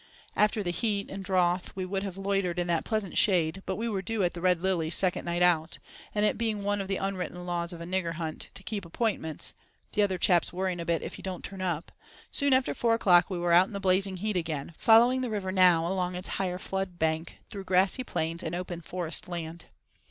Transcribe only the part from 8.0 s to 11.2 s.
hunt" to keep appointments—"the other chaps worrying a bit if